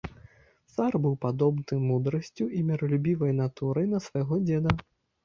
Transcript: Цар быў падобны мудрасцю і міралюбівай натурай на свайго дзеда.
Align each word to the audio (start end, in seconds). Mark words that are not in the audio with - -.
Цар 0.75 0.95
быў 1.03 1.17
падобны 1.25 1.77
мудрасцю 1.89 2.47
і 2.61 2.63
міралюбівай 2.71 3.35
натурай 3.41 3.87
на 3.93 3.99
свайго 4.07 4.41
дзеда. 4.47 4.73